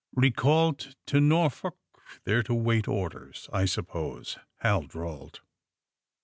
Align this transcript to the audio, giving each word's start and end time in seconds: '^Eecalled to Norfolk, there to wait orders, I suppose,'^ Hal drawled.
'^Eecalled 0.17 0.95
to 1.05 1.19
Norfolk, 1.21 1.77
there 2.23 2.41
to 2.41 2.55
wait 2.55 2.87
orders, 2.87 3.47
I 3.53 3.65
suppose,'^ 3.65 4.41
Hal 4.61 4.81
drawled. 4.87 5.41